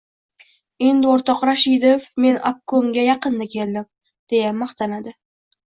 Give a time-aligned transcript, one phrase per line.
[0.87, 2.09] —Endi, o‘rtoq Rashidov...
[2.25, 3.89] Men obkomga yakinda keldim,—
[4.35, 5.21] deya manqalandi.